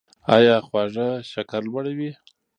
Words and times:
ایا 0.35 0.55
خواږه 0.65 1.07
شکر 1.31 1.61
لوړوي؟ 1.67 2.11